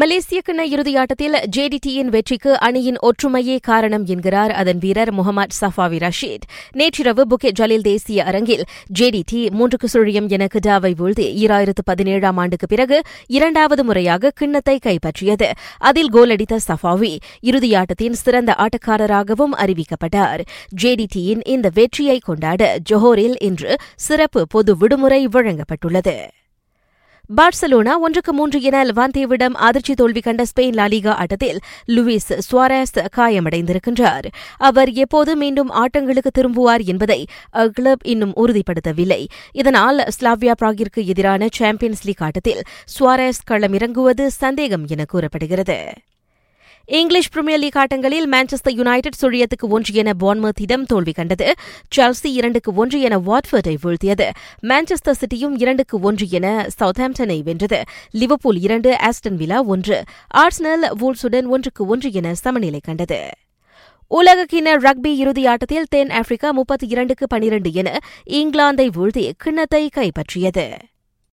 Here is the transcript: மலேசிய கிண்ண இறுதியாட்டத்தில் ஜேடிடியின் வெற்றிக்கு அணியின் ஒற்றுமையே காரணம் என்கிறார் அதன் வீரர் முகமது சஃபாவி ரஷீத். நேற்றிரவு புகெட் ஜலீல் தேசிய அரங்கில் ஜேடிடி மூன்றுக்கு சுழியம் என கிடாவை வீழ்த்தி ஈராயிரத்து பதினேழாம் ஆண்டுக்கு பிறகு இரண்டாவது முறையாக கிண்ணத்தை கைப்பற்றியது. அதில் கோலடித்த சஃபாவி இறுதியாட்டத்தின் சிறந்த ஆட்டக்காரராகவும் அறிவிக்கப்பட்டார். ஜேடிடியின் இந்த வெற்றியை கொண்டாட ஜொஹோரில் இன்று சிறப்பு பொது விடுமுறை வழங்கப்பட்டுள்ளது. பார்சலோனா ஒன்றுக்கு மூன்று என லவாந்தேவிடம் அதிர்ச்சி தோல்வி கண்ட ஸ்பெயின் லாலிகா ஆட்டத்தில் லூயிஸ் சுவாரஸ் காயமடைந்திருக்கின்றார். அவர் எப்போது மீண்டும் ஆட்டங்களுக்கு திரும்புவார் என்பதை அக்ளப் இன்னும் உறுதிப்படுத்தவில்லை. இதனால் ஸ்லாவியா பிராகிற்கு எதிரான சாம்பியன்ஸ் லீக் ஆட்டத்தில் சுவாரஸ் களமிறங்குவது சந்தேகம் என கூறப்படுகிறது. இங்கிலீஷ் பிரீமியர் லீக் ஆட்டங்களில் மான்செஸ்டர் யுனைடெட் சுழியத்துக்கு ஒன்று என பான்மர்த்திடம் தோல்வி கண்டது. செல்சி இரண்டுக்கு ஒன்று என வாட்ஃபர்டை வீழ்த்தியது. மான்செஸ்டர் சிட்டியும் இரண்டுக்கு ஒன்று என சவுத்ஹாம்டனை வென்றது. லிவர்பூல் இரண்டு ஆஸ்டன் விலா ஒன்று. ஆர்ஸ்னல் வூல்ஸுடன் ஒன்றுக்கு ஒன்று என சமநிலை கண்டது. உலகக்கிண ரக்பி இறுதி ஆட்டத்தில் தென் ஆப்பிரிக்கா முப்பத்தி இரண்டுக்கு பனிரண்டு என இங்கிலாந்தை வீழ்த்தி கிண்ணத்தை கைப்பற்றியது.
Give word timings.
மலேசிய 0.00 0.40
கிண்ண 0.46 0.62
இறுதியாட்டத்தில் 0.74 1.36
ஜேடிடியின் 1.56 2.10
வெற்றிக்கு 2.10 2.58
அணியின் 2.58 2.96
ஒற்றுமையே 3.02 3.58
காரணம் 3.62 4.04
என்கிறார் 4.04 4.50
அதன் 4.50 4.78
வீரர் 4.78 5.12
முகமது 5.12 5.56
சஃபாவி 5.60 5.98
ரஷீத். 5.98 6.44
நேற்றிரவு 6.72 7.26
புகெட் 7.26 7.58
ஜலீல் 7.60 7.80
தேசிய 7.80 8.24
அரங்கில் 8.24 8.64
ஜேடிடி 8.98 9.40
மூன்றுக்கு 9.50 9.88
சுழியம் 9.92 10.28
என 10.28 10.46
கிடாவை 10.54 10.92
வீழ்த்தி 10.98 11.26
ஈராயிரத்து 11.44 11.84
பதினேழாம் 11.84 12.36
ஆண்டுக்கு 12.36 12.66
பிறகு 12.66 13.02
இரண்டாவது 13.26 13.84
முறையாக 13.84 14.30
கிண்ணத்தை 14.30 14.78
கைப்பற்றியது. 14.86 15.50
அதில் 15.78 16.08
கோலடித்த 16.08 16.58
சஃபாவி 16.68 17.16
இறுதியாட்டத்தின் 17.42 18.18
சிறந்த 18.24 18.54
ஆட்டக்காரராகவும் 18.58 19.56
அறிவிக்கப்பட்டார். 19.56 20.40
ஜேடிடியின் 20.82 21.40
இந்த 21.44 21.70
வெற்றியை 21.74 22.18
கொண்டாட 22.18 22.76
ஜொஹோரில் 22.90 23.36
இன்று 23.40 23.76
சிறப்பு 23.96 24.46
பொது 24.46 24.76
விடுமுறை 24.76 25.26
வழங்கப்பட்டுள்ளது. 25.26 26.16
பார்சலோனா 27.36 27.90
ஒன்றுக்கு 28.00 28.32
மூன்று 28.32 28.62
என 28.62 28.84
லவாந்தேவிடம் 28.84 29.50
அதிர்ச்சி 29.50 29.94
தோல்வி 29.94 30.20
கண்ட 30.20 30.42
ஸ்பெயின் 30.42 30.74
லாலிகா 30.74 31.08
ஆட்டத்தில் 31.08 31.58
லூயிஸ் 31.86 32.38
சுவாரஸ் 32.52 33.06
காயமடைந்திருக்கின்றார். 33.16 34.24
அவர் 34.56 34.92
எப்போது 34.92 35.36
மீண்டும் 35.36 35.70
ஆட்டங்களுக்கு 35.70 36.30
திரும்புவார் 36.38 36.84
என்பதை 36.84 37.26
அக்ளப் 37.52 38.04
இன்னும் 38.04 38.32
உறுதிப்படுத்தவில்லை. 38.36 39.26
இதனால் 39.52 39.98
ஸ்லாவியா 39.98 40.52
பிராகிற்கு 40.62 41.06
எதிரான 41.06 41.46
சாம்பியன்ஸ் 41.52 42.06
லீக் 42.06 42.22
ஆட்டத்தில் 42.22 42.62
சுவாரஸ் 42.84 43.44
களமிறங்குவது 43.50 44.26
சந்தேகம் 44.26 44.86
என 44.86 45.04
கூறப்படுகிறது. 45.04 45.92
இங்கிலீஷ் 46.90 47.30
பிரீமியர் 47.30 47.60
லீக் 47.60 47.76
ஆட்டங்களில் 47.76 48.26
மான்செஸ்டர் 48.30 48.74
யுனைடெட் 48.74 49.18
சுழியத்துக்கு 49.22 49.68
ஒன்று 49.68 49.94
என 49.94 50.12
பான்மர்த்திடம் 50.20 50.82
தோல்வி 50.82 51.12
கண்டது. 51.12 51.52
செல்சி 51.96 52.30
இரண்டுக்கு 52.30 52.74
ஒன்று 52.74 53.00
என 53.00 53.18
வாட்ஃபர்டை 53.18 53.76
வீழ்த்தியது. 53.82 54.30
மான்செஸ்டர் 54.62 55.18
சிட்டியும் 55.20 55.54
இரண்டுக்கு 55.56 56.00
ஒன்று 56.00 56.26
என 56.30 56.66
சவுத்ஹாம்டனை 56.80 57.42
வென்றது. 57.42 57.82
லிவர்பூல் 58.10 58.60
இரண்டு 58.60 58.96
ஆஸ்டன் 59.00 59.36
விலா 59.36 59.62
ஒன்று. 59.62 60.02
ஆர்ஸ்னல் 60.34 60.86
வூல்ஸுடன் 61.00 61.46
ஒன்றுக்கு 61.46 61.86
ஒன்று 61.86 62.12
என 62.12 62.34
சமநிலை 62.34 62.80
கண்டது. 62.82 63.28
உலகக்கிண 64.06 64.76
ரக்பி 64.76 65.14
இறுதி 65.14 65.46
ஆட்டத்தில் 65.46 65.84
தென் 65.88 66.10
ஆப்பிரிக்கா 66.10 66.50
முப்பத்தி 66.50 66.86
இரண்டுக்கு 66.88 67.26
பனிரண்டு 67.26 67.72
என 67.72 67.98
இங்கிலாந்தை 68.26 68.88
வீழ்த்தி 68.96 69.30
கிண்ணத்தை 69.36 69.88
கைப்பற்றியது. 69.96 70.72